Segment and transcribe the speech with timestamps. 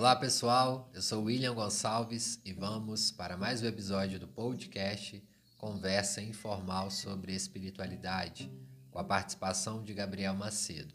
[0.00, 5.22] Olá pessoal, eu sou William Gonçalves e vamos para mais um episódio do podcast
[5.58, 8.50] Conversa Informal sobre Espiritualidade,
[8.90, 10.94] com a participação de Gabriel Macedo.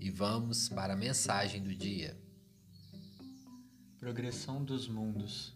[0.00, 2.18] E vamos para a mensagem do dia.
[3.98, 5.54] Progressão dos mundos.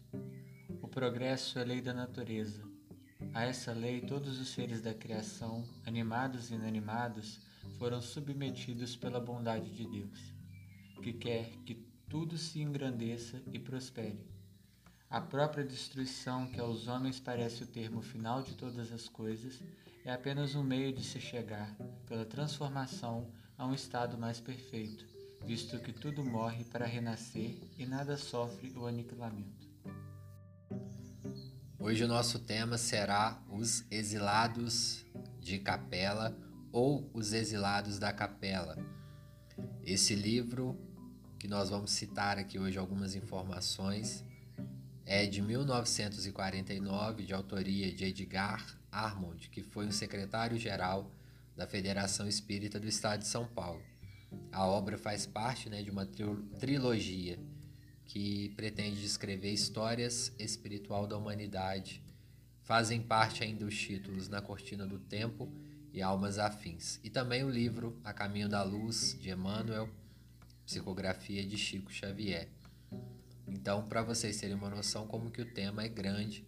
[0.82, 2.68] O progresso é lei da natureza.
[3.32, 7.40] A essa lei, todos os seres da criação, animados e inanimados,
[7.78, 10.34] foram submetidos pela bondade de Deus,
[11.02, 14.24] que quer que tudo se engrandeça e prospere.
[15.10, 19.60] A própria destruição, que aos homens parece o termo final de todas as coisas,
[20.04, 23.26] é apenas um meio de se chegar, pela transformação,
[23.58, 25.04] a um estado mais perfeito,
[25.44, 29.68] visto que tudo morre para renascer e nada sofre o aniquilamento.
[31.80, 35.04] Hoje o nosso tema será os exilados
[35.40, 36.38] de Capela
[36.70, 38.78] ou os exilados da Capela.
[39.82, 40.93] Esse livro
[41.44, 44.24] que nós vamos citar aqui hoje algumas informações,
[45.04, 51.12] é de 1949, de autoria de Edgar Armond, que foi o secretário-geral
[51.54, 53.82] da Federação Espírita do Estado de São Paulo.
[54.50, 56.08] A obra faz parte né, de uma
[56.58, 57.38] trilogia
[58.06, 62.02] que pretende descrever histórias espiritual da humanidade.
[62.62, 65.52] Fazem parte ainda os títulos Na Cortina do Tempo
[65.92, 66.98] e Almas Afins.
[67.04, 69.90] E também o livro A Caminho da Luz, de Emmanuel,
[70.64, 72.48] psicografia de Chico Xavier.
[73.46, 76.46] Então, para vocês terem uma noção como que o tema é grande,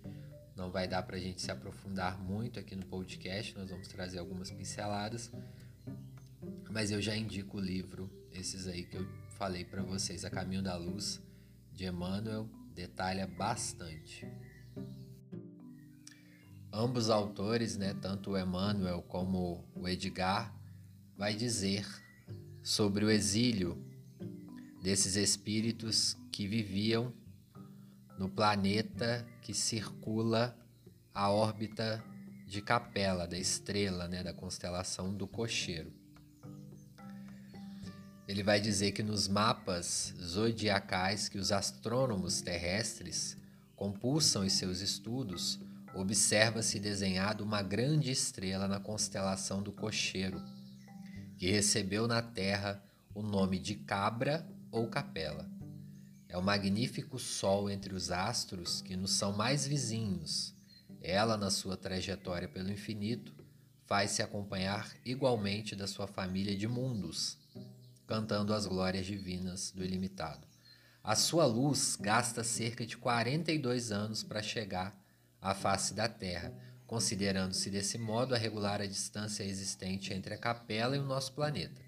[0.56, 4.18] não vai dar para a gente se aprofundar muito aqui no podcast, nós vamos trazer
[4.18, 5.30] algumas pinceladas,
[6.70, 9.06] mas eu já indico o livro, esses aí que eu
[9.36, 11.20] falei para vocês, A Caminho da Luz,
[11.72, 14.26] de Emmanuel, detalha bastante.
[16.72, 20.54] Ambos autores, né, tanto o Emmanuel como o Edgar,
[21.16, 21.86] vai dizer
[22.62, 23.85] sobre o exílio
[24.86, 27.12] desses espíritos que viviam
[28.16, 30.56] no planeta que circula
[31.12, 32.00] a órbita
[32.46, 35.92] de Capela, da estrela, né, da constelação do Cocheiro.
[38.28, 43.36] Ele vai dizer que nos mapas zodiacais que os astrônomos terrestres
[43.74, 45.58] compulsam em seus estudos,
[45.96, 50.40] observa-se desenhado uma grande estrela na constelação do Cocheiro,
[51.36, 52.80] que recebeu na Terra
[53.12, 55.48] o nome de Cabra ou capela.
[56.28, 60.54] É o magnífico Sol entre os astros que nos são mais vizinhos.
[61.00, 63.34] Ela, na sua trajetória pelo infinito,
[63.86, 67.38] faz-se acompanhar igualmente da sua família de mundos,
[68.06, 70.46] cantando as glórias divinas do ilimitado.
[71.02, 74.94] A sua luz gasta cerca de 42 anos para chegar
[75.40, 76.52] à face da Terra,
[76.86, 81.85] considerando-se desse modo a regular a distância existente entre a capela e o nosso planeta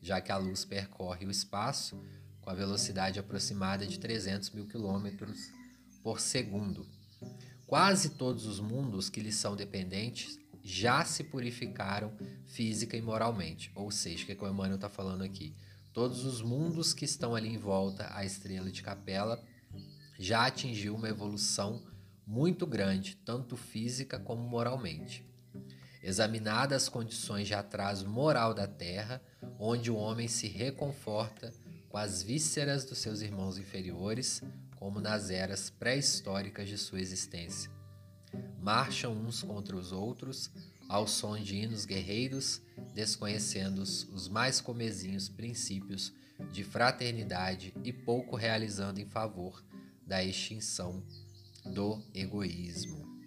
[0.00, 2.02] já que a luz percorre o espaço
[2.40, 5.52] com a velocidade aproximada de 300 mil quilômetros
[6.02, 6.86] por segundo.
[7.66, 12.12] Quase todos os mundos que lhes são dependentes já se purificaram
[12.46, 13.70] física e moralmente.
[13.74, 15.54] Ou seja, o que, é que o Emmanuel está falando aqui?
[15.92, 19.42] Todos os mundos que estão ali em volta à estrela de Capela
[20.18, 21.82] já atingiu uma evolução
[22.26, 25.24] muito grande, tanto física como moralmente.
[26.02, 29.20] Examinadas as condições de atraso moral da Terra,
[29.58, 31.52] onde o homem se reconforta
[31.88, 34.42] com as vísceras dos seus irmãos inferiores,
[34.76, 37.70] como nas eras pré-históricas de sua existência.
[38.58, 40.50] Marcham uns contra os outros,
[40.88, 42.62] ao som de hinos guerreiros,
[42.94, 46.12] desconhecendo os mais comezinhos princípios
[46.50, 49.62] de fraternidade e pouco realizando em favor
[50.06, 51.02] da extinção
[51.64, 53.19] do egoísmo.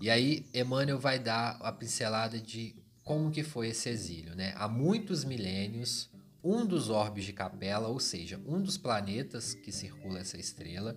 [0.00, 4.52] E aí Emmanuel vai dar a pincelada de como que foi esse exílio, né?
[4.56, 6.08] Há muitos milênios,
[6.42, 10.96] um dos orbes de Capela, ou seja, um dos planetas que circula essa estrela,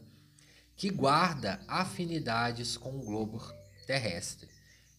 [0.75, 3.41] que guarda afinidades com o globo
[3.87, 4.47] terrestre.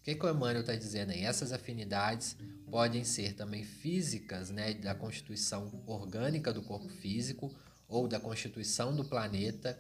[0.01, 1.23] O que, que o Emmanuel está dizendo aí?
[1.23, 2.37] Essas afinidades
[2.69, 7.55] podem ser também físicas, né, da constituição orgânica do corpo físico
[7.87, 9.79] ou da constituição do planeta,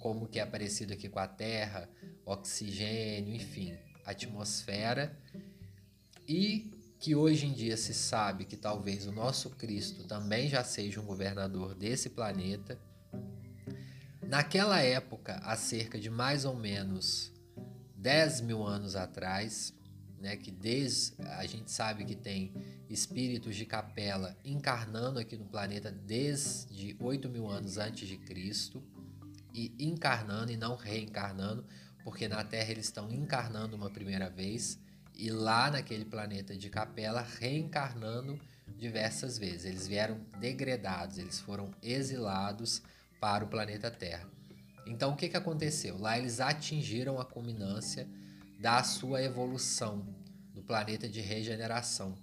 [0.00, 1.88] como que é parecido aqui com a Terra,
[2.24, 5.16] oxigênio, enfim, atmosfera,
[6.26, 11.00] e que hoje em dia se sabe que talvez o nosso Cristo também já seja
[11.00, 12.78] um governador desse planeta.
[14.22, 17.30] Naquela época, há cerca de mais ou menos
[17.96, 19.74] 10 mil anos atrás,
[20.18, 22.54] né, que desde a gente sabe que tem
[22.88, 28.82] espíritos de capela encarnando aqui no planeta desde 8 mil anos antes de Cristo
[29.52, 31.66] e encarnando e não reencarnando,
[32.04, 34.78] porque na Terra eles estão encarnando uma primeira vez
[35.14, 38.38] e lá naquele planeta de Capela reencarnando
[38.76, 39.64] diversas vezes.
[39.64, 42.82] Eles vieram degradados, eles foram exilados
[43.20, 44.28] para o planeta Terra.
[44.86, 45.96] Então, o que, que aconteceu?
[45.98, 48.06] Lá eles atingiram a culminância
[48.60, 50.06] da sua evolução
[50.54, 52.18] no planeta de regeneração.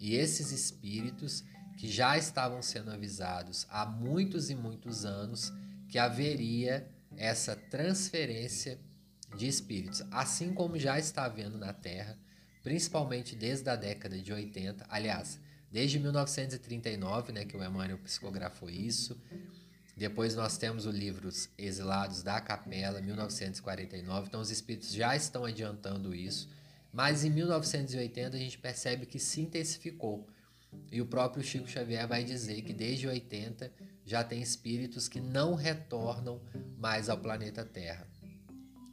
[0.00, 1.44] E esses espíritos
[1.76, 5.52] que já estavam sendo avisados há muitos e muitos anos
[5.88, 8.78] que haveria essa transferência
[9.34, 12.18] de espíritos, assim como já está havendo na Terra,
[12.62, 15.38] principalmente desde a década de 80, aliás,
[15.70, 19.20] desde 1939, né, que o Emmanuel psicografou isso.
[19.96, 24.28] Depois nós temos o livro Exilados da Capela, 1949.
[24.28, 26.48] Então os espíritos já estão adiantando isso.
[26.92, 30.26] Mas em 1980 a gente percebe que se intensificou.
[30.90, 33.72] E o próprio Chico Xavier vai dizer que desde 80
[34.04, 36.40] já tem espíritos que não retornam
[36.78, 38.06] mais ao planeta Terra.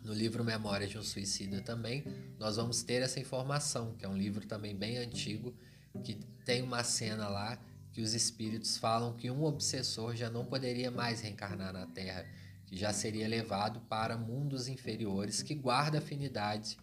[0.04, 2.04] No livro Memórias de um Suicida também,
[2.38, 5.54] nós vamos ter essa informação, que é um livro também bem antigo,
[6.04, 7.58] que tem uma cena lá
[7.94, 12.26] que os espíritos falam que um obsessor já não poderia mais reencarnar na Terra,
[12.66, 16.78] que já seria levado para mundos inferiores que guarda afinidade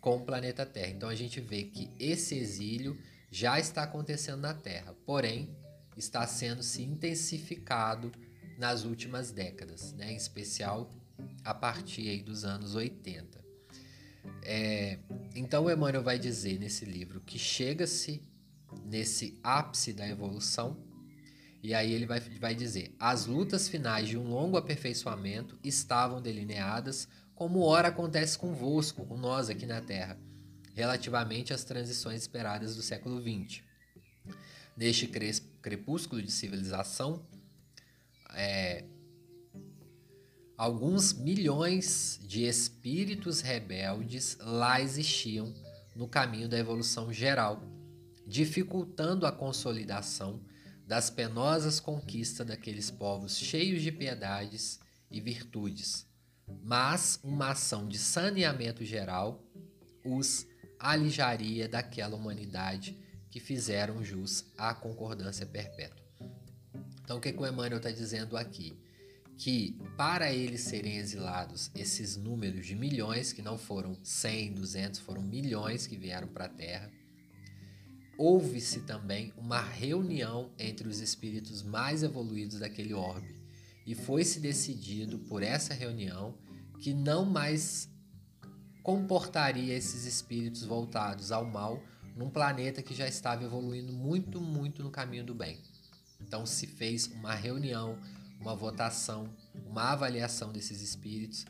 [0.00, 0.90] com o planeta Terra.
[0.90, 2.98] Então a gente vê que esse exílio
[3.30, 5.54] já está acontecendo na Terra, porém
[5.96, 8.10] está sendo se intensificado
[8.58, 10.12] nas últimas décadas, né?
[10.12, 10.90] em especial
[11.44, 13.40] a partir dos anos 80.
[14.42, 14.98] É,
[15.34, 18.22] então o Emmanuel vai dizer nesse livro que chega-se
[18.84, 20.76] nesse ápice da evolução,
[21.62, 27.08] e aí ele vai, vai dizer: as lutas finais de um longo aperfeiçoamento estavam delineadas
[27.34, 30.18] como ora acontece convosco, com nós aqui na Terra,
[30.74, 33.62] relativamente às transições esperadas do século XX.
[34.76, 35.06] Neste
[35.60, 37.26] crepúsculo de civilização,
[38.34, 38.84] é,
[40.60, 45.54] alguns milhões de espíritos rebeldes lá existiam
[45.96, 47.62] no caminho da evolução geral,
[48.26, 50.40] dificultando a consolidação
[50.86, 54.78] das penosas conquistas daqueles povos cheios de piedades
[55.10, 56.10] e virtudes
[56.62, 59.42] mas uma ação de saneamento geral
[60.04, 60.46] os
[60.78, 62.98] alijaria daquela humanidade
[63.30, 66.04] que fizeram jus à concordância perpétua.
[67.02, 68.76] Então, o que, que o Emmanuel está dizendo aqui?
[69.42, 75.22] Que para eles serem exilados, esses números de milhões, que não foram 100, 200, foram
[75.22, 76.90] milhões que vieram para a Terra,
[78.18, 83.34] houve-se também uma reunião entre os espíritos mais evoluídos daquele orbe
[83.86, 86.34] e foi-se decidido por essa reunião
[86.78, 87.88] que não mais
[88.82, 91.82] comportaria esses espíritos voltados ao mal
[92.14, 95.58] num planeta que já estava evoluindo muito, muito no caminho do bem.
[96.20, 97.98] Então se fez uma reunião,
[98.40, 99.28] uma votação,
[99.66, 101.44] uma avaliação desses espíritos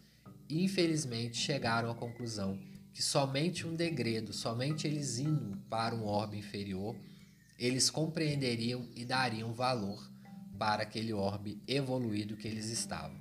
[0.48, 2.58] e infelizmente chegaram à conclusão
[2.92, 6.96] que somente um degredo, somente eles indo para um orbe inferior,
[7.58, 10.10] eles compreenderiam e dariam valor
[10.58, 13.16] para aquele orbe evoluído que eles estavam.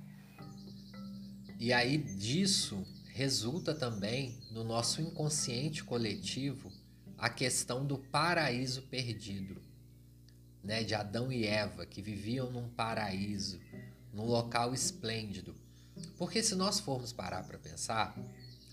[1.58, 6.70] E aí disso resulta também no nosso inconsciente coletivo
[7.16, 9.60] a questão do paraíso perdido,
[10.62, 13.60] né, de Adão e Eva que viviam num paraíso,
[14.12, 15.54] num local esplêndido.
[16.16, 18.16] Porque se nós formos parar para pensar,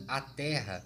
[0.07, 0.86] a Terra,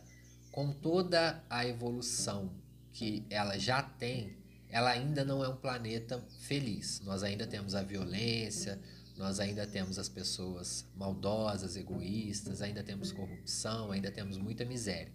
[0.51, 2.51] com toda a evolução
[2.93, 4.37] que ela já tem,
[4.69, 7.01] ela ainda não é um planeta feliz.
[7.01, 8.79] Nós ainda temos a violência,
[9.17, 15.11] nós ainda temos as pessoas maldosas, egoístas, ainda temos corrupção, ainda temos muita miséria.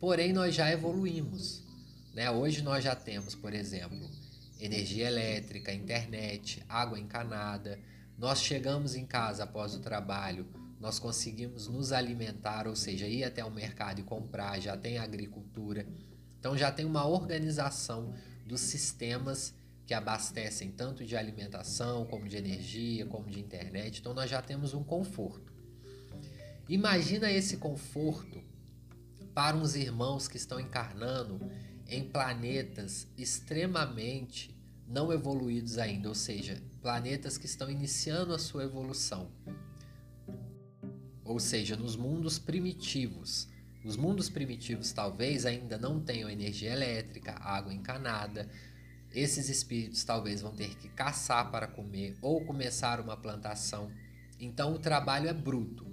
[0.00, 1.62] Porém, nós já evoluímos.
[2.12, 2.30] Né?
[2.30, 4.10] Hoje nós já temos, por exemplo,
[4.64, 7.78] energia elétrica, internet, água encanada.
[8.16, 10.46] Nós chegamos em casa após o trabalho,
[10.80, 15.86] nós conseguimos nos alimentar, ou seja, ir até o mercado e comprar, já tem agricultura.
[16.38, 18.14] Então já tem uma organização
[18.46, 19.54] dos sistemas
[19.86, 24.00] que abastecem tanto de alimentação, como de energia, como de internet.
[24.00, 25.52] Então nós já temos um conforto.
[26.68, 28.42] Imagina esse conforto
[29.34, 31.38] para uns irmãos que estão encarnando
[31.86, 34.53] em planetas extremamente
[34.86, 39.30] não evoluídos ainda, ou seja, planetas que estão iniciando a sua evolução.
[41.24, 43.48] Ou seja, nos mundos primitivos.
[43.84, 48.48] Os mundos primitivos talvez ainda não tenham energia elétrica, água encanada.
[49.12, 53.90] Esses espíritos talvez vão ter que caçar para comer ou começar uma plantação.
[54.38, 55.86] Então o trabalho é bruto.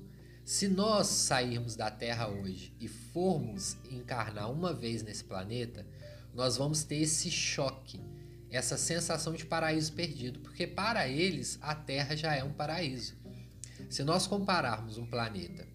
[0.43, 5.85] Se nós sairmos da Terra hoje e formos encarnar uma vez nesse planeta,
[6.33, 8.01] nós vamos ter esse choque,
[8.51, 13.15] essa sensação de paraíso perdido, porque para eles a Terra já é um paraíso.
[13.89, 15.65] Se nós compararmos um planeta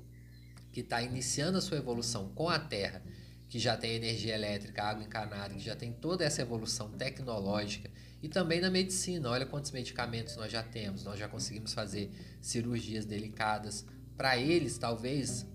[0.73, 3.03] que está iniciando a sua evolução com a Terra,
[3.49, 7.91] que já tem energia elétrica, água encanada, que já tem toda essa evolução tecnológica
[8.23, 13.05] E também na medicina, olha quantos medicamentos nós já temos, nós já conseguimos fazer cirurgias
[13.05, 13.85] delicadas.
[14.17, 15.47] Para eles, talvez,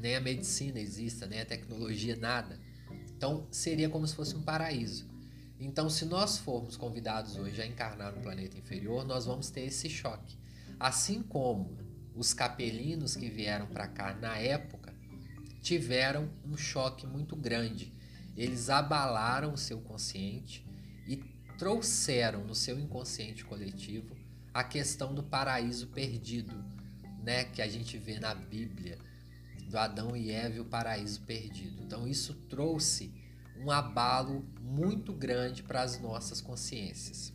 [0.00, 2.58] nem a medicina exista, nem a tecnologia, nada.
[3.16, 5.05] Então, seria como se fosse um paraíso.
[5.58, 9.88] Então, se nós formos convidados hoje a encarnar no planeta inferior, nós vamos ter esse
[9.88, 10.36] choque.
[10.78, 11.78] Assim como
[12.14, 14.94] os capelinos que vieram para cá na época
[15.62, 17.92] tiveram um choque muito grande.
[18.36, 20.66] Eles abalaram o seu consciente
[21.08, 21.16] e
[21.58, 24.14] trouxeram no seu inconsciente coletivo
[24.52, 26.54] a questão do paraíso perdido,
[27.22, 28.98] né, que a gente vê na Bíblia,
[29.68, 31.82] do Adão e Eva o paraíso perdido.
[31.82, 33.12] Então isso trouxe
[33.60, 37.32] um abalo muito grande para as nossas consciências.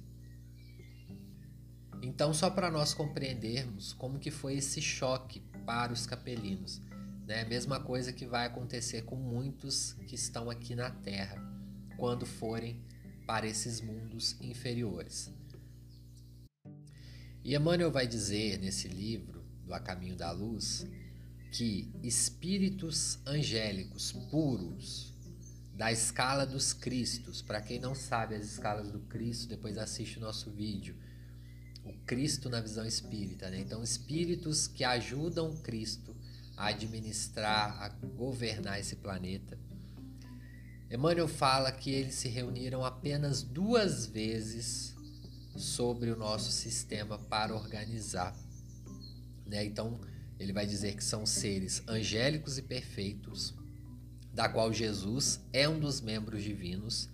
[2.02, 6.82] Então, só para nós compreendermos como que foi esse choque para os capelinos,
[7.28, 7.46] né?
[7.46, 11.42] Mesma coisa que vai acontecer com muitos que estão aqui na Terra
[11.98, 12.84] quando forem
[13.28, 15.32] para esses mundos inferiores.
[17.44, 20.86] E Emmanuel vai dizer nesse livro, do A Caminho da Luz,
[21.52, 25.11] que espíritos angélicos puros,
[25.82, 27.42] da escala dos Cristos.
[27.42, 30.96] Para quem não sabe as escalas do Cristo, depois assiste o nosso vídeo.
[31.84, 33.62] O Cristo na visão espírita, né?
[33.62, 36.16] Então, espíritos que ajudam Cristo
[36.56, 39.58] a administrar, a governar esse planeta.
[40.88, 44.96] Emmanuel fala que eles se reuniram apenas duas vezes
[45.58, 48.38] sobre o nosso sistema para organizar.
[49.48, 49.66] Né?
[49.66, 50.00] Então,
[50.38, 53.56] ele vai dizer que são seres angélicos e perfeitos,
[54.34, 57.10] da qual Jesus é um dos membros divinos,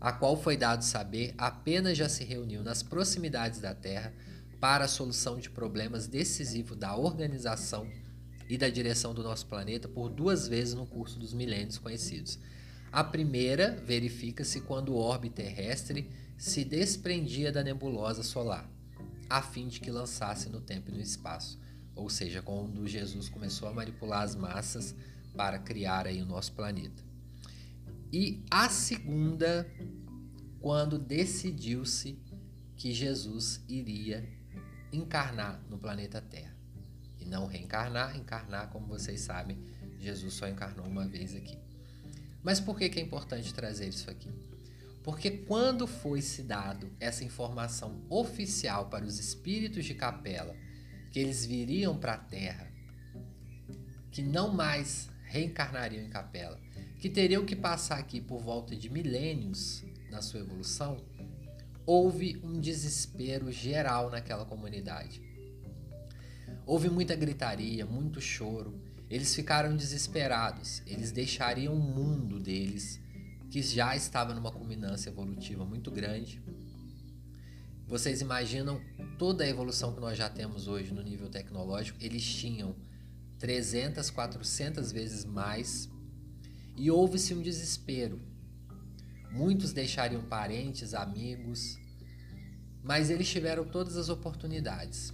[0.00, 4.12] a qual foi dado saber apenas já se reuniu nas proximidades da Terra
[4.60, 7.88] para a solução de problemas decisivos da organização
[8.48, 12.38] e da direção do nosso planeta por duas vezes no curso dos milênios conhecidos.
[12.92, 18.70] A primeira verifica-se quando o orbe terrestre se desprendia da nebulosa solar,
[19.28, 21.58] a fim de que lançasse no tempo e no espaço,
[21.94, 24.94] ou seja, quando Jesus começou a manipular as massas
[25.36, 27.02] para criar aí o nosso planeta.
[28.12, 29.68] E a segunda,
[30.60, 32.18] quando decidiu-se
[32.76, 34.28] que Jesus iria
[34.92, 36.54] encarnar no planeta Terra.
[37.18, 39.58] E não reencarnar, encarnar, como vocês sabem,
[39.98, 41.58] Jesus só encarnou uma vez aqui.
[42.42, 44.30] Mas por que, que é importante trazer isso aqui?
[45.02, 50.54] Porque quando foi se dado essa informação oficial para os espíritos de capela
[51.10, 52.70] que eles viriam para a Terra,
[54.10, 56.60] que não mais reencarnariam em capela,
[57.00, 60.96] que teriam que passar aqui por volta de milênios na sua evolução,
[61.84, 65.20] houve um desespero geral naquela comunidade.
[66.64, 68.80] Houve muita gritaria, muito choro.
[69.10, 70.82] Eles ficaram desesperados.
[70.86, 73.00] Eles deixariam o mundo deles,
[73.50, 76.40] que já estava numa culminância evolutiva muito grande.
[77.88, 78.80] Vocês imaginam
[79.18, 81.98] toda a evolução que nós já temos hoje no nível tecnológico?
[82.00, 82.74] Eles tinham
[83.44, 85.86] 300, 400 vezes mais,
[86.78, 88.18] e houve-se um desespero.
[89.30, 91.78] Muitos deixariam parentes, amigos,
[92.82, 95.12] mas eles tiveram todas as oportunidades.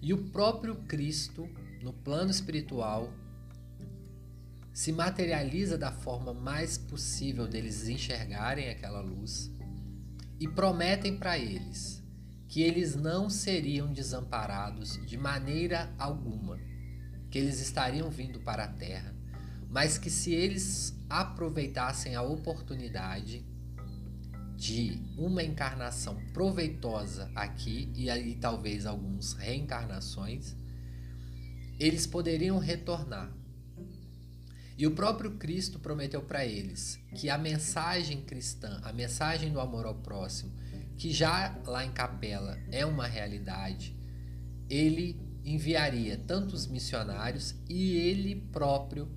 [0.00, 1.48] E o próprio Cristo,
[1.82, 3.12] no plano espiritual,
[4.72, 9.50] se materializa da forma mais possível deles enxergarem aquela luz
[10.38, 12.04] e prometem para eles
[12.46, 16.70] que eles não seriam desamparados de maneira alguma
[17.32, 19.14] que eles estariam vindo para a terra,
[19.70, 23.42] mas que se eles aproveitassem a oportunidade
[24.54, 30.54] de uma encarnação proveitosa aqui e aí talvez algumas reencarnações,
[31.80, 33.32] eles poderiam retornar.
[34.76, 39.86] E o próprio Cristo prometeu para eles que a mensagem cristã, a mensagem do amor
[39.86, 40.52] ao próximo,
[40.98, 43.96] que já lá em Capela é uma realidade,
[44.68, 49.08] ele enviaria tantos missionários e ele próprio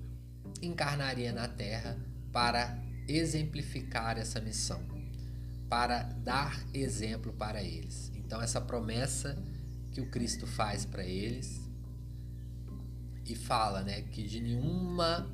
[0.60, 1.96] encarnaria na terra
[2.32, 4.82] para exemplificar essa missão,
[5.68, 8.10] para dar exemplo para eles.
[8.14, 9.40] Então, essa promessa
[9.92, 11.60] que o Cristo faz para eles
[13.24, 15.30] e fala, né, que de nenhuma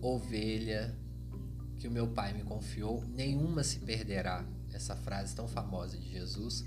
[0.00, 0.96] ovelha
[1.78, 4.44] que o meu Pai me confiou, nenhuma se perderá.
[4.72, 6.64] Essa frase tão famosa de Jesus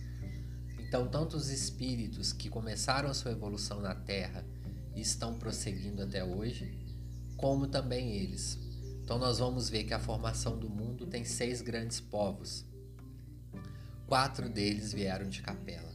[0.90, 4.44] então, tanto os espíritos que começaram a sua evolução na Terra
[4.96, 6.76] e estão prosseguindo até hoje,
[7.38, 8.58] como também eles.
[9.04, 12.66] Então, nós vamos ver que a formação do mundo tem seis grandes povos.
[14.08, 15.94] Quatro deles vieram de Capela,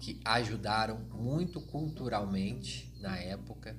[0.00, 3.76] que ajudaram muito culturalmente na época,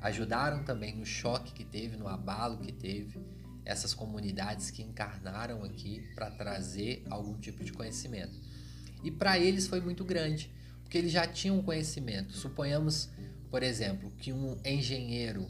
[0.00, 3.20] ajudaram também no choque que teve, no abalo que teve.
[3.66, 8.47] essas comunidades que encarnaram aqui para trazer algum tipo de conhecimento.
[9.02, 10.50] E para eles foi muito grande,
[10.82, 12.32] porque eles já tinham conhecimento.
[12.32, 13.08] Suponhamos,
[13.50, 15.46] por exemplo, que um engenheiro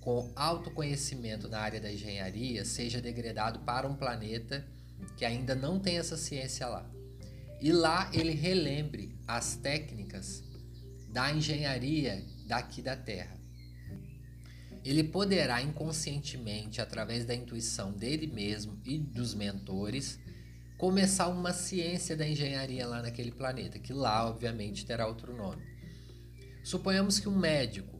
[0.00, 4.66] com alto conhecimento na área da engenharia seja degradado para um planeta
[5.16, 6.88] que ainda não tem essa ciência lá.
[7.60, 10.42] E lá ele relembre as técnicas
[11.10, 13.44] da engenharia daqui da Terra
[14.84, 20.20] ele poderá inconscientemente, através da intuição dele mesmo e dos mentores,
[20.84, 25.62] começar uma ciência da engenharia lá naquele planeta, que lá, obviamente, terá outro nome.
[26.62, 27.98] Suponhamos que um médico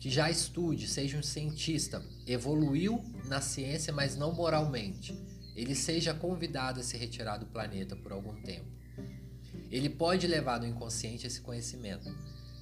[0.00, 5.16] que já estude, seja um cientista, evoluiu na ciência, mas não moralmente,
[5.54, 8.66] ele seja convidado a se retirar do planeta por algum tempo.
[9.70, 12.12] Ele pode levar no inconsciente esse conhecimento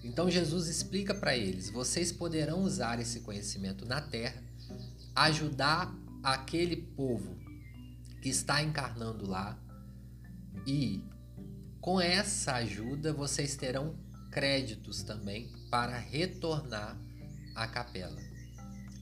[0.05, 4.43] então Jesus explica para eles: vocês poderão usar esse conhecimento na terra,
[5.15, 7.37] ajudar aquele povo
[8.21, 9.59] que está encarnando lá
[10.67, 11.03] e
[11.81, 13.97] com essa ajuda vocês terão
[14.31, 16.99] créditos também para retornar
[17.55, 18.21] à capela.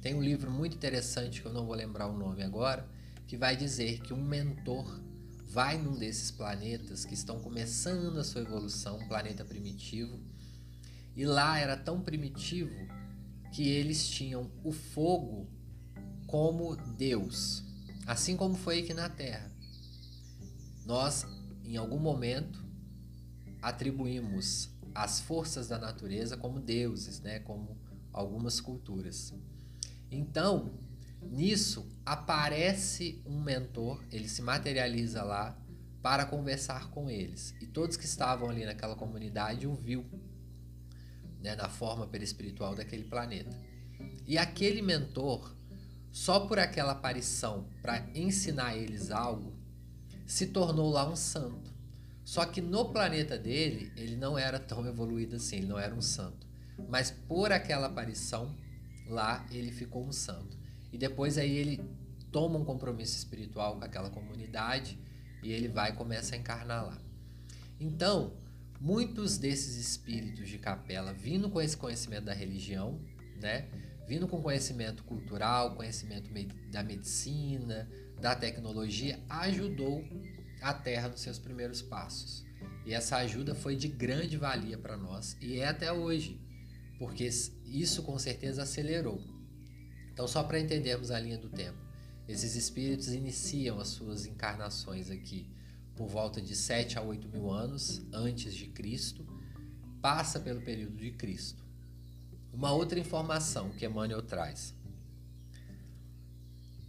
[0.03, 2.89] Tem um livro muito interessante que eu não vou lembrar o nome agora,
[3.27, 5.01] que vai dizer que um mentor
[5.47, 10.19] vai num desses planetas que estão começando a sua evolução, um planeta primitivo,
[11.15, 12.75] e lá era tão primitivo
[13.53, 15.49] que eles tinham o fogo
[16.27, 17.63] como Deus,
[18.07, 19.51] assim como foi aqui na Terra.
[20.87, 21.27] Nós,
[21.75, 22.65] em algum momento,
[23.63, 27.39] atribuímos as forças da natureza como deuses, né?
[27.41, 27.79] como
[28.13, 29.33] algumas culturas.
[30.11, 30.73] Então,
[31.23, 35.57] nisso aparece um mentor, ele se materializa lá
[36.03, 37.55] para conversar com eles.
[37.61, 40.05] E todos que estavam ali naquela comunidade o viu
[41.41, 43.57] né, na forma perispiritual daquele planeta.
[44.27, 45.55] E aquele mentor,
[46.11, 49.60] só por aquela aparição para ensinar eles algo,
[50.31, 51.75] se tornou lá um santo.
[52.25, 56.01] Só que no planeta dele, ele não era tão evoluído assim, ele não era um
[56.01, 56.47] santo.
[56.89, 58.55] Mas por aquela aparição,
[59.09, 60.57] lá ele ficou um santo.
[60.93, 61.85] E depois aí ele
[62.31, 64.97] toma um compromisso espiritual com aquela comunidade
[65.43, 66.99] e ele vai e começa a encarnar lá.
[67.81, 68.33] Então,
[68.81, 73.01] muitos desses espíritos de capela vindo com esse conhecimento da religião,
[73.41, 73.69] né?
[74.07, 76.31] Vindo com conhecimento cultural, conhecimento
[76.71, 77.89] da medicina,
[78.21, 80.05] da tecnologia, ajudou
[80.61, 82.45] a Terra nos seus primeiros passos.
[82.85, 86.41] E essa ajuda foi de grande valia para nós e é até hoje,
[86.99, 87.29] porque
[87.65, 89.23] isso com certeza acelerou.
[90.13, 91.79] Então, só para entendermos a linha do tempo,
[92.29, 95.51] esses espíritos iniciam as suas encarnações aqui
[95.97, 99.27] por volta de 7 a 8 mil anos antes de Cristo,
[100.01, 101.63] passa pelo período de Cristo.
[102.53, 104.75] Uma outra informação que Emmanuel traz.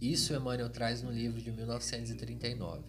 [0.02, 2.82] Isso Emmanuel traz no livro de 1939.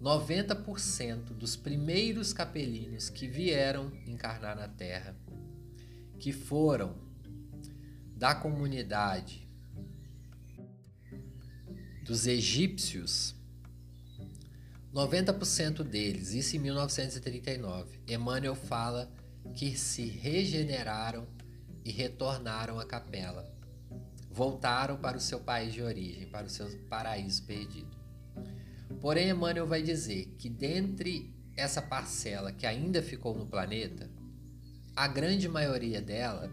[0.00, 5.14] 90% dos primeiros capelinos que vieram encarnar na Terra,
[6.18, 6.96] que foram
[8.16, 9.46] da comunidade
[12.02, 13.34] dos egípcios,
[14.94, 19.12] 90% deles, isso em 1939, Emmanuel fala
[19.54, 21.26] que se regeneraram
[21.84, 23.53] e retornaram à capela.
[24.34, 27.96] Voltaram para o seu país de origem, para o seu paraíso perdido.
[29.00, 34.10] Porém, Emmanuel vai dizer que dentre essa parcela que ainda ficou no planeta,
[34.96, 36.50] a grande maioria dela,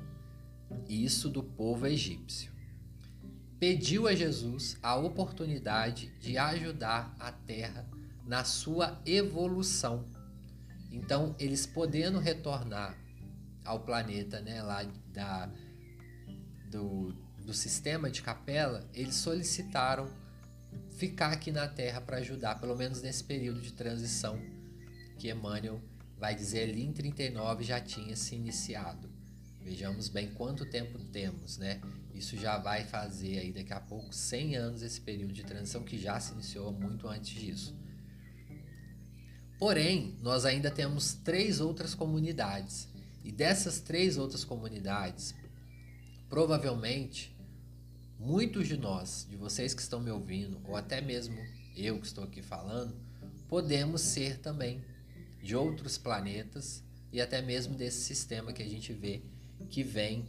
[0.87, 2.51] isso do povo egípcio,
[3.59, 7.89] pediu a Jesus a oportunidade de ajudar a terra
[8.27, 10.05] na sua evolução.
[10.91, 12.95] Então, eles podendo retornar
[13.65, 15.51] ao planeta, né, lá da,
[16.69, 20.09] do, do sistema de capela, eles solicitaram
[20.97, 24.39] ficar aqui na Terra para ajudar, pelo menos nesse período de transição
[25.17, 25.81] que Emmanuel
[26.17, 29.09] vai dizer ali em 39 já tinha se iniciado.
[29.59, 31.81] Vejamos bem quanto tempo temos, né?
[32.13, 35.97] Isso já vai fazer aí daqui a pouco 100 anos esse período de transição que
[35.97, 37.75] já se iniciou muito antes disso.
[39.59, 42.87] Porém, nós ainda temos três outras comunidades.
[43.23, 45.35] E dessas três outras comunidades,
[46.27, 47.30] provavelmente,
[48.21, 51.35] muitos de nós, de vocês que estão me ouvindo, ou até mesmo
[51.75, 52.95] eu que estou aqui falando,
[53.49, 54.79] podemos ser também
[55.41, 59.23] de outros planetas e até mesmo desse sistema que a gente vê
[59.69, 60.27] que vem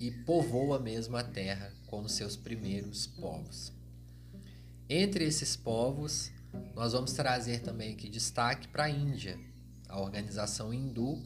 [0.00, 3.70] e povoa mesmo a Terra com os seus primeiros povos.
[4.88, 6.30] Entre esses povos,
[6.74, 9.38] nós vamos trazer também aqui destaque para a Índia,
[9.88, 11.22] a organização hindu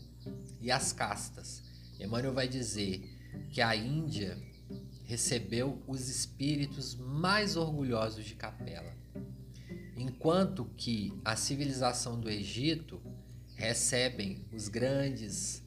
[0.61, 1.63] e as castas.
[2.01, 3.09] Emmanuel vai dizer
[3.51, 4.50] que a Índia
[5.11, 8.95] recebeu os espíritos mais orgulhosos de Capela.
[9.97, 13.03] Enquanto que a civilização do Egito
[13.57, 15.65] recebem os grandes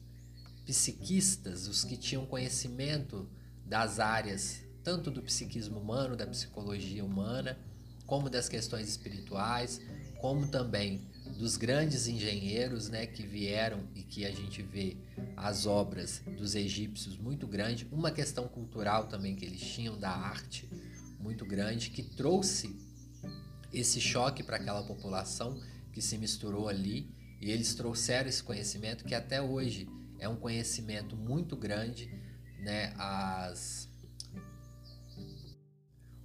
[0.64, 3.28] psiquistas, os que tinham conhecimento
[3.66, 7.58] das áreas tanto do psiquismo humano, da psicologia humana,
[8.06, 9.78] como das questões espirituais,
[10.22, 14.96] como também dos grandes engenheiros, né, que vieram e que a gente vê
[15.36, 20.68] as obras dos egípcios muito grande, uma questão cultural também que eles tinham da arte
[21.18, 22.78] muito grande que trouxe
[23.72, 25.60] esse choque para aquela população
[25.92, 27.10] que se misturou ali
[27.40, 32.08] e eles trouxeram esse conhecimento que até hoje é um conhecimento muito grande,
[32.60, 32.94] né?
[32.96, 33.88] As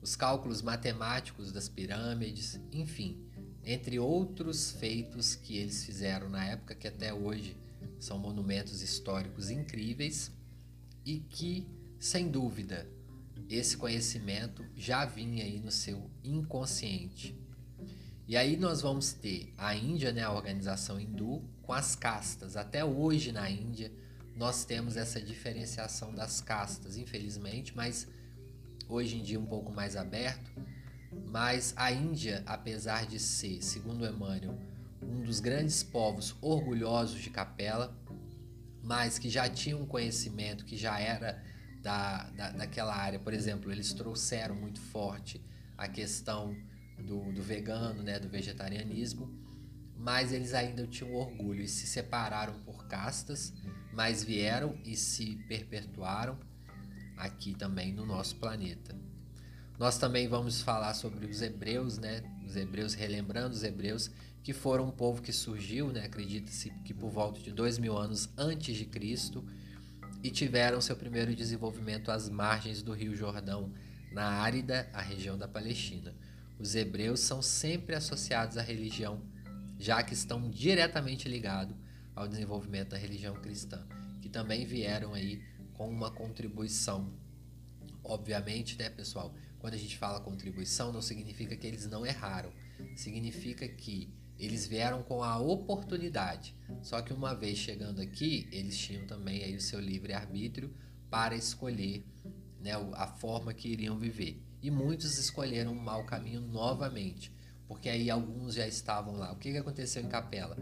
[0.01, 3.28] os cálculos matemáticos das pirâmides, enfim,
[3.71, 7.55] entre outros feitos que eles fizeram na época que até hoje
[7.99, 10.31] são monumentos históricos incríveis
[11.05, 11.67] e que,
[11.99, 12.87] sem dúvida,
[13.47, 17.35] esse conhecimento já vinha aí no seu inconsciente.
[18.27, 22.57] E aí nós vamos ter a Índia, né, a organização hindu, com as castas.
[22.57, 23.91] Até hoje na Índia
[24.35, 28.07] nós temos essa diferenciação das castas, infelizmente, mas
[28.87, 30.49] hoje em dia um pouco mais aberto.
[31.25, 34.57] Mas a Índia, apesar de ser, segundo Emmanuel,
[35.01, 37.95] um dos grandes povos orgulhosos de Capela,
[38.83, 41.43] mas que já tinha um conhecimento que já era
[41.81, 45.41] da, da, daquela área, por exemplo, eles trouxeram muito forte
[45.77, 46.55] a questão
[46.97, 49.33] do, do vegano, né, do vegetarianismo,
[49.95, 53.53] mas eles ainda tinham orgulho e se separaram por castas,
[53.93, 56.37] mas vieram e se perpetuaram
[57.17, 58.95] aqui também no nosso planeta.
[59.79, 62.21] Nós também vamos falar sobre os hebreus, né?
[62.45, 64.11] Os hebreus, relembrando os hebreus,
[64.43, 66.03] que foram um povo que surgiu, né?
[66.03, 69.41] Acredita-se que por volta de dois mil anos antes de Cristo
[70.21, 73.71] e tiveram seu primeiro desenvolvimento às margens do Rio Jordão,
[74.11, 76.13] na árida, a região da Palestina.
[76.59, 79.21] Os hebreus são sempre associados à religião,
[79.79, 81.73] já que estão diretamente ligados
[82.13, 83.87] ao desenvolvimento da religião cristã,
[84.21, 87.13] que também vieram aí com uma contribuição.
[88.03, 89.33] Obviamente, né, pessoal?
[89.59, 92.51] Quando a gente fala contribuição, não significa que eles não erraram,
[92.95, 96.55] significa que eles vieram com a oportunidade.
[96.81, 100.73] Só que uma vez chegando aqui, eles tinham também aí o seu livre arbítrio
[101.09, 102.05] para escolher
[102.61, 107.31] né, a forma que iriam viver e muitos escolheram um mau caminho novamente,
[107.67, 109.31] porque aí alguns já estavam lá.
[109.31, 110.57] O que, que aconteceu em Capela?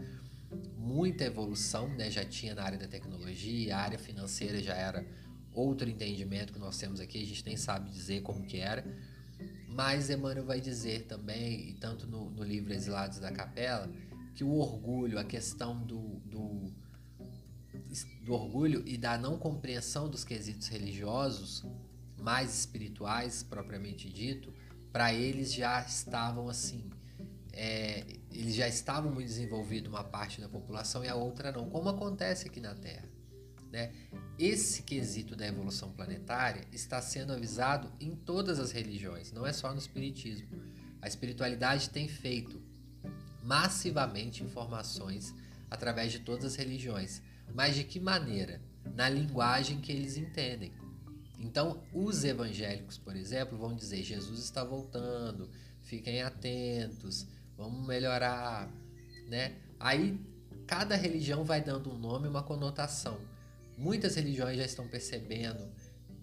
[0.76, 2.10] Muita evolução, né?
[2.10, 5.04] já tinha na área da tecnologia, a área financeira já era
[5.52, 8.84] outro entendimento que nós temos aqui, a gente nem sabe dizer como que era,
[9.68, 13.88] mas Emmanuel vai dizer também, e tanto no, no livro Exilados da Capela,
[14.34, 16.72] que o orgulho, a questão do, do,
[18.24, 21.64] do orgulho e da não compreensão dos quesitos religiosos
[22.16, 24.52] mais espirituais, propriamente dito,
[24.92, 26.90] para eles já estavam assim,
[27.52, 31.88] é, eles já estavam muito desenvolvidos uma parte da população e a outra não, como
[31.88, 33.08] acontece aqui na Terra.
[33.70, 33.92] Né?
[34.38, 39.72] Esse quesito da evolução planetária está sendo avisado em todas as religiões, não é só
[39.72, 40.46] no Espiritismo.
[41.02, 42.62] A espiritualidade tem feito
[43.42, 45.34] massivamente informações
[45.68, 47.20] através de todas as religiões,
[47.52, 48.60] mas de que maneira?
[48.94, 50.72] Na linguagem que eles entendem.
[51.38, 55.50] Então, os evangélicos, por exemplo, vão dizer: Jesus está voltando,
[55.82, 58.70] fiquem atentos, vamos melhorar,
[59.28, 59.56] né?
[59.80, 60.18] Aí
[60.66, 63.20] cada religião vai dando um nome, uma conotação.
[63.78, 65.72] Muitas religiões já estão percebendo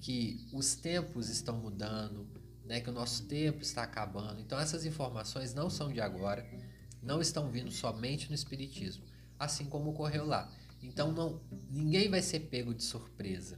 [0.01, 2.27] que os tempos estão mudando,
[2.65, 2.81] né?
[2.81, 4.41] Que o nosso tempo está acabando.
[4.41, 6.45] Então essas informações não são de agora,
[7.01, 9.05] não estão vindo somente no espiritismo,
[9.39, 10.51] assim como ocorreu lá.
[10.81, 13.57] Então não, ninguém vai ser pego de surpresa.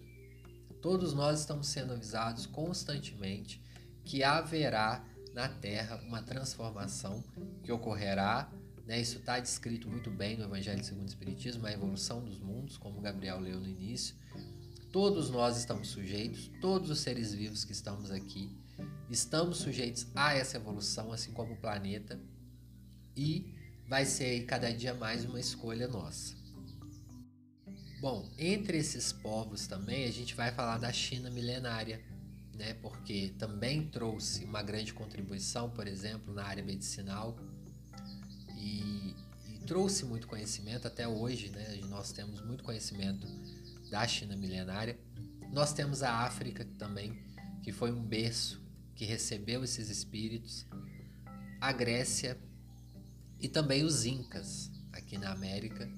[0.80, 3.62] Todos nós estamos sendo avisados constantemente
[4.06, 7.24] que haverá na Terra uma transformação
[7.64, 8.50] que ocorrerá.
[8.88, 9.02] Né?
[9.02, 13.02] Isso está descrito muito bem no Evangelho segundo o Espiritismo, a evolução dos mundos, como
[13.02, 14.16] Gabriel leu no início.
[14.92, 18.50] Todos nós estamos sujeitos, todos os seres vivos que estamos aqui,
[19.10, 22.18] estamos sujeitos a essa evolução, assim como o planeta,
[23.16, 23.54] e
[23.90, 26.36] vai ser cada dia mais uma escolha nossa.
[28.00, 32.02] Bom, entre esses povos também a gente vai falar da China milenária,
[32.54, 32.76] né?
[32.76, 37.38] Porque também trouxe uma grande contribuição, por exemplo, na área medicinal
[38.58, 39.16] e,
[39.50, 41.80] e trouxe muito conhecimento até hoje, né?
[41.90, 43.28] Nós temos muito conhecimento
[43.90, 44.98] da China milenária.
[45.52, 47.18] Nós temos a África também,
[47.64, 48.62] que foi um berço
[48.96, 50.66] que recebeu esses espíritos,
[51.62, 52.38] a Grécia
[53.40, 55.90] e também os Incas aqui na América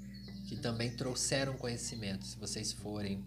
[0.48, 2.26] que também trouxeram conhecimento.
[2.26, 3.24] Se vocês forem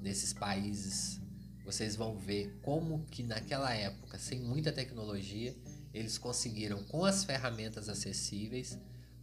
[0.00, 1.20] nesses países
[1.68, 5.54] vocês vão ver como que naquela época, sem muita tecnologia,
[5.92, 8.78] eles conseguiram com as ferramentas acessíveis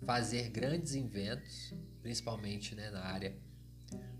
[0.06, 3.36] fazer grandes inventos, principalmente né, na área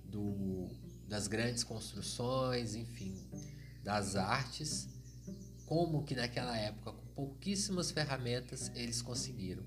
[0.06, 0.70] do,
[1.08, 3.16] das grandes construções, enfim,
[3.84, 4.88] das artes,
[5.66, 9.64] como que naquela época, com pouquíssimas ferramentas, eles conseguiram.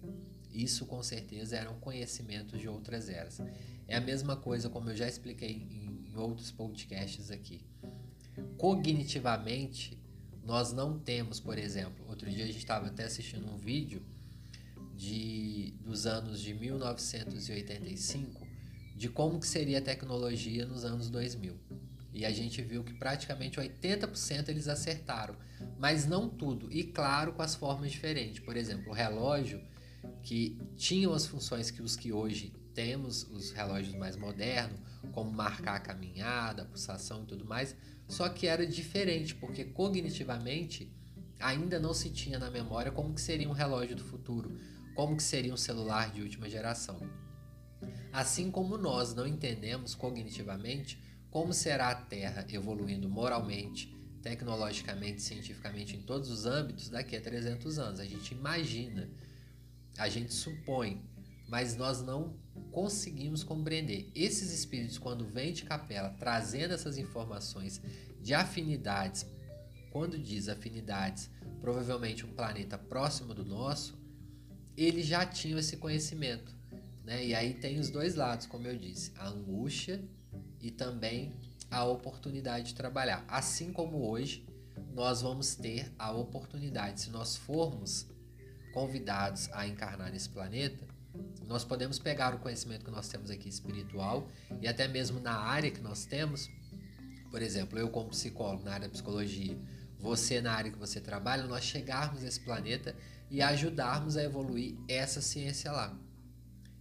[0.50, 3.40] Isso com certeza eram conhecimentos de outras eras.
[3.86, 7.64] É a mesma coisa como eu já expliquei em, em outros podcasts aqui.
[8.56, 9.97] Cognitivamente,
[10.48, 14.02] nós não temos, por exemplo, outro dia a gente estava até assistindo um vídeo
[14.96, 18.48] de, dos anos de 1985
[18.96, 21.54] de como que seria a tecnologia nos anos 2000.
[22.14, 25.36] E a gente viu que praticamente 80% eles acertaram,
[25.78, 26.72] mas não tudo.
[26.72, 28.40] E claro, com as formas diferentes.
[28.40, 29.60] Por exemplo, o relógio
[30.22, 34.78] que tinham as funções que os que hoje temos, os relógios mais modernos,
[35.10, 37.74] como marcar a caminhada, a pulsação e tudo mais,
[38.06, 40.88] só que era diferente, porque cognitivamente
[41.40, 44.60] ainda não se tinha na memória como que seria um relógio do futuro,
[44.94, 47.00] como que seria um celular de última geração.
[48.12, 56.02] Assim como nós não entendemos cognitivamente como será a Terra evoluindo moralmente, tecnologicamente, cientificamente em
[56.02, 57.98] todos os âmbitos daqui a 300 anos.
[57.98, 59.10] A gente imagina,
[59.98, 61.02] a gente supõe,
[61.48, 62.36] mas nós não
[62.70, 64.10] conseguimos compreender.
[64.14, 67.80] Esses espíritos, quando vêm de capela trazendo essas informações
[68.20, 69.26] de afinidades,
[69.90, 71.30] quando diz afinidades,
[71.60, 73.98] provavelmente um planeta próximo do nosso,
[74.76, 76.54] eles já tinham esse conhecimento.
[77.04, 77.26] Né?
[77.26, 80.00] E aí tem os dois lados, como eu disse, a angústia
[80.60, 81.32] e também
[81.70, 83.24] a oportunidade de trabalhar.
[83.26, 84.46] Assim como hoje,
[84.94, 88.06] nós vamos ter a oportunidade, se nós formos
[88.72, 90.86] convidados a encarnar nesse planeta,
[91.46, 94.28] nós podemos pegar o conhecimento que nós temos aqui espiritual
[94.60, 96.50] e até mesmo na área que nós temos,
[97.30, 99.58] por exemplo, eu como psicólogo na área da psicologia,
[99.98, 102.94] você na área que você trabalha, nós chegarmos nesse planeta
[103.30, 105.98] e ajudarmos a evoluir essa ciência lá.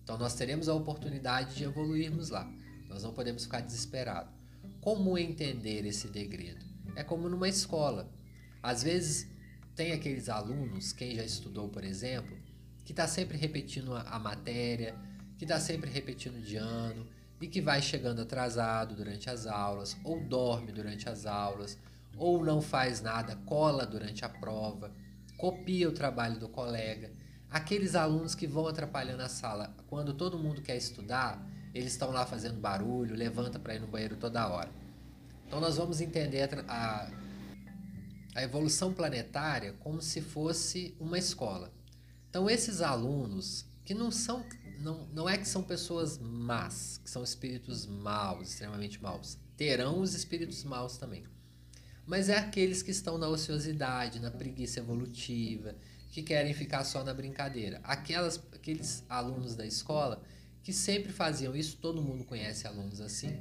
[0.04, 2.50] Então nós teremos a oportunidade de evoluirmos lá.
[2.88, 4.32] Nós não podemos ficar desesperados.
[4.80, 6.66] Como entender esse degredo?
[6.96, 8.10] É como numa escola.
[8.62, 9.28] Às vezes
[9.76, 12.38] tem aqueles alunos, quem já estudou, por exemplo,
[12.88, 14.96] que está sempre repetindo a matéria,
[15.38, 17.06] que está sempre repetindo de ano
[17.42, 21.78] e que vai chegando atrasado durante as aulas, ou dorme durante as aulas,
[22.16, 24.90] ou não faz nada, cola durante a prova,
[25.36, 27.12] copia o trabalho do colega.
[27.52, 32.26] Aqueles alunos que vão atrapalhando a sala, quando todo mundo quer estudar, eles estão lá
[32.26, 34.72] fazendo barulho, levanta para ir no banheiro toda hora.
[35.46, 37.12] Então nós vamos entender a,
[38.34, 41.76] a evolução planetária como se fosse uma escola.
[42.38, 44.46] Então esses alunos que não são
[44.80, 49.40] não, não é que são pessoas más, que são espíritos maus, extremamente maus.
[49.58, 51.24] Terão os espíritos maus também.
[52.06, 55.74] Mas é aqueles que estão na ociosidade, na preguiça evolutiva,
[56.12, 57.82] que querem ficar só na brincadeira.
[57.84, 60.22] Aquelas, aqueles alunos da escola
[60.62, 63.36] que sempre faziam isso, todo mundo conhece alunos assim,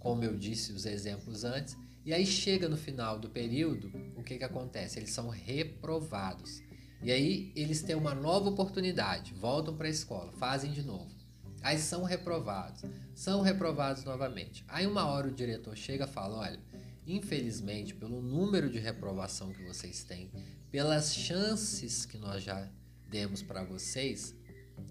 [0.00, 4.38] como eu disse os exemplos antes, e aí chega no final do período, o que,
[4.38, 4.98] que acontece?
[4.98, 6.66] Eles são reprovados.
[7.02, 11.18] E aí eles têm uma nova oportunidade, voltam para a escola, fazem de novo.
[11.62, 12.82] Aí são reprovados,
[13.14, 14.64] são reprovados novamente.
[14.68, 16.60] Aí uma hora o diretor chega e fala: olha,
[17.06, 20.30] infelizmente, pelo número de reprovação que vocês têm,
[20.70, 22.68] pelas chances que nós já
[23.08, 24.34] demos para vocês,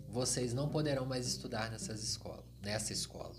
[0.09, 3.35] vocês não poderão mais estudar nessas escolas, nessa escola.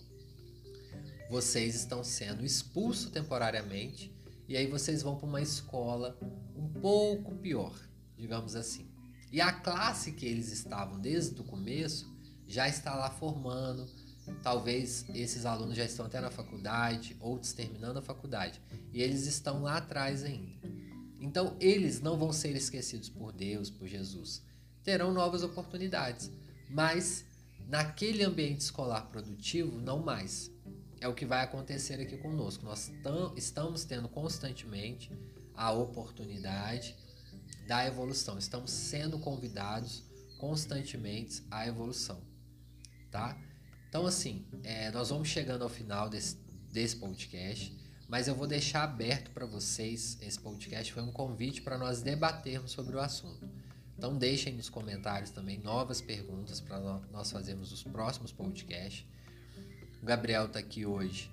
[1.30, 4.14] Vocês estão sendo expulsos temporariamente
[4.48, 6.16] e aí vocês vão para uma escola
[6.56, 7.78] um pouco pior,
[8.18, 8.86] digamos assim.
[9.30, 12.10] E a classe que eles estavam desde o começo
[12.46, 13.86] já está lá formando.
[14.42, 18.60] Talvez esses alunos já estão até na faculdade, outros terminando a faculdade,
[18.92, 20.52] e eles estão lá atrás ainda.
[21.18, 24.42] Então, eles não vão ser esquecidos por Deus, por Jesus.
[24.84, 26.30] Terão novas oportunidades
[26.68, 27.24] mas
[27.66, 30.50] naquele ambiente escolar produtivo, não mais.
[31.00, 32.64] É o que vai acontecer aqui conosco.
[32.64, 32.90] Nós
[33.36, 35.10] estamos tendo constantemente
[35.54, 36.94] a oportunidade
[37.68, 38.38] da evolução.
[38.38, 40.02] Estamos sendo convidados
[40.38, 42.18] constantemente à evolução,
[43.10, 43.38] tá?
[43.90, 46.36] Então, assim, é, nós vamos chegando ao final desse,
[46.72, 47.76] desse podcast,
[48.08, 50.16] mas eu vou deixar aberto para vocês.
[50.22, 53.46] Esse podcast foi um convite para nós debatermos sobre o assunto.
[53.98, 56.80] Então deixem nos comentários também novas perguntas para
[57.12, 59.04] nós fazermos os próximos podcasts.
[60.00, 61.30] O Gabriel está aqui hoje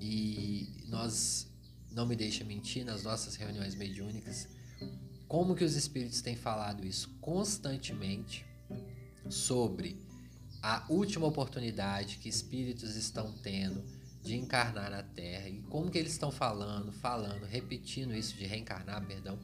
[0.00, 1.48] e nós
[1.90, 4.46] não me deixa mentir nas nossas reuniões mediúnicas
[5.34, 8.46] como que os espíritos têm falado isso constantemente
[9.28, 10.00] sobre
[10.62, 13.84] a última oportunidade que espíritos estão tendo
[14.22, 19.04] de encarnar na Terra e como que eles estão falando, falando, repetindo isso de reencarnar,
[19.08, 19.36] perdão,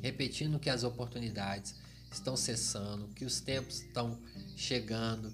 [0.00, 1.74] repetindo que as oportunidades
[2.12, 4.20] estão cessando, que os tempos estão
[4.56, 5.32] chegando.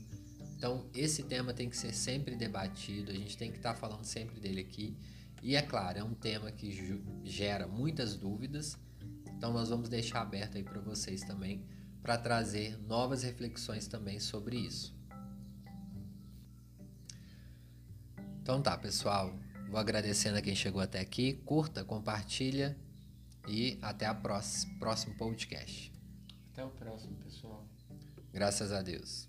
[0.57, 4.05] Então, esse tema tem que ser sempre debatido, a gente tem que estar tá falando
[4.05, 4.97] sempre dele aqui.
[5.43, 8.75] E é claro, é um tema que gera muitas dúvidas,
[9.39, 11.65] então nós vamos deixar aberto aí para vocês também,
[12.03, 14.93] para trazer novas reflexões também sobre isso.
[18.43, 19.39] Então tá, pessoal,
[19.71, 22.77] vou agradecendo a quem chegou até aqui, curta, compartilha
[23.47, 25.93] e até a próxima, próximo podcast.
[26.53, 27.65] Até o próximo, pessoal.
[28.33, 29.29] Graças a Deus.